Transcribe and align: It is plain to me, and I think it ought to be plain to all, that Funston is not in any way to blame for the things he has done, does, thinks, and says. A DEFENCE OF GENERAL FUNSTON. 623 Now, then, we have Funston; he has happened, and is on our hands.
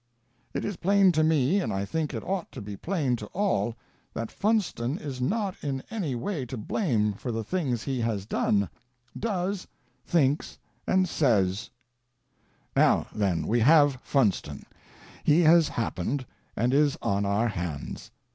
It 0.55 0.65
is 0.65 0.77
plain 0.77 1.11
to 1.11 1.23
me, 1.23 1.59
and 1.61 1.71
I 1.71 1.85
think 1.85 2.11
it 2.15 2.23
ought 2.27 2.51
to 2.53 2.59
be 2.59 2.75
plain 2.75 3.15
to 3.17 3.27
all, 3.33 3.75
that 4.15 4.31
Funston 4.31 4.97
is 4.97 5.21
not 5.21 5.53
in 5.61 5.83
any 5.91 6.15
way 6.15 6.43
to 6.47 6.57
blame 6.57 7.13
for 7.13 7.31
the 7.31 7.43
things 7.43 7.83
he 7.83 8.01
has 8.01 8.25
done, 8.25 8.67
does, 9.15 9.67
thinks, 10.03 10.57
and 10.87 11.07
says. 11.07 11.69
A 12.75 12.79
DEFENCE 12.79 13.11
OF 13.13 13.19
GENERAL 13.19 13.43
FUNSTON. 13.43 13.43
623 13.45 13.45
Now, 13.45 13.45
then, 13.45 13.47
we 13.47 13.59
have 13.59 13.95
Funston; 14.01 14.65
he 15.23 15.41
has 15.41 15.67
happened, 15.69 16.25
and 16.55 16.73
is 16.73 16.97
on 17.03 17.23
our 17.27 17.49
hands. 17.49 18.09